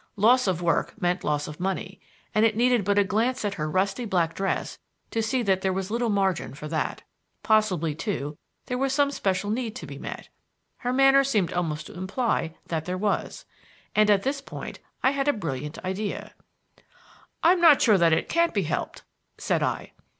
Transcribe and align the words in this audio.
Loss 0.15 0.47
of 0.47 0.63
work 0.63 0.99
meant 0.99 1.23
loss 1.23 1.47
of 1.47 1.59
money, 1.59 2.01
and 2.33 2.43
it 2.43 2.57
needed 2.57 2.83
but 2.83 2.97
a 2.97 3.03
glance 3.03 3.45
at 3.45 3.53
her 3.53 3.69
rusty 3.69 4.03
black 4.03 4.33
dress 4.33 4.79
to 5.11 5.21
see 5.21 5.43
that 5.43 5.61
there 5.61 5.71
was 5.71 5.91
little 5.91 6.09
margin 6.09 6.55
for 6.55 6.67
that. 6.67 7.03
Possibly, 7.43 7.93
too, 7.93 8.35
there 8.65 8.79
was 8.79 8.93
some 8.93 9.11
special 9.11 9.51
need 9.51 9.75
to 9.75 9.85
be 9.85 9.99
met. 9.99 10.29
Her 10.77 10.91
manner 10.91 11.23
seemed 11.23 11.53
almost 11.53 11.85
to 11.85 11.93
imply 11.93 12.55
that 12.67 12.85
there 12.85 12.97
was. 12.97 13.45
And 13.95 14.09
at 14.09 14.23
this 14.23 14.41
point 14.41 14.79
I 15.03 15.11
had 15.11 15.27
a 15.27 15.33
brilliant 15.33 15.77
idea. 15.85 16.33
"I'm 17.43 17.61
not 17.61 17.79
sure 17.79 17.99
that 17.99 18.11
it 18.11 18.27
can't 18.27 18.55
be 18.55 18.63
helped," 18.63 19.03
said 19.37 19.61
I. 19.61 19.91